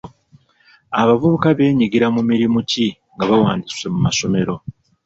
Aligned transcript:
Abavubuka 1.01 1.47
beenyigira 1.57 2.07
mu 2.15 2.21
mirimu 2.29 2.59
ki 2.69 2.85
nga 3.13 3.25
bawanduse 3.29 3.85
mu 3.93 3.99
masomero? 4.05 4.53